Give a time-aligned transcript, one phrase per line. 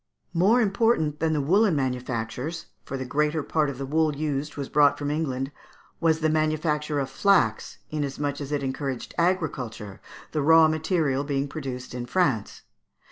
[0.33, 4.67] ]More important than the woollen manufactures for the greater part of the wool used was
[4.67, 5.51] brought from England
[5.99, 10.01] was the manufacture of flax, inasmuch as it encouraged agriculture,
[10.31, 12.63] the raw material being produced in France.